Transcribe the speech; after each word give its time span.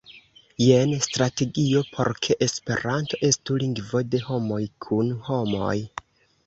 Jen 0.61 0.95
strategio 1.07 1.83
por 1.97 2.11
ke 2.27 2.39
Esperanto 2.47 3.21
estu 3.31 3.59
lingvo 3.67 4.05
de 4.15 4.25
homoj 4.33 4.61
kun 4.89 5.15
homoj. 5.31 5.81